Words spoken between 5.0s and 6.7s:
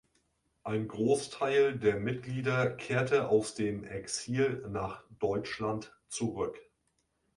Deutschland zurück.